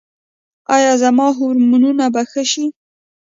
ایا 0.75 0.93
زما 1.03 1.27
هورمونونه 1.37 2.05
به 2.13 2.21
ښه 2.31 2.43
شي؟ 2.51 2.65